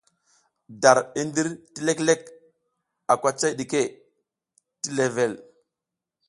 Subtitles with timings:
[0.81, 2.21] Dar i ndir ti leklek
[3.11, 3.81] a kwacay ɗike
[4.81, 5.33] ti level.